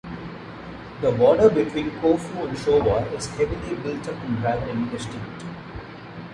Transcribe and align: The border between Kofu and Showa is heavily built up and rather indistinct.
The 1.01 1.11
border 1.11 1.47
between 1.47 1.91
Kofu 1.99 2.47
and 2.47 2.57
Showa 2.57 3.13
is 3.15 3.27
heavily 3.27 3.75
built 3.83 4.07
up 4.07 4.15
and 4.23 4.41
rather 4.43 4.67
indistinct. 4.71 5.45